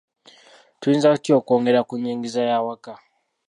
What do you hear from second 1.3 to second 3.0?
okwongera ku nnyingiza y'awaka?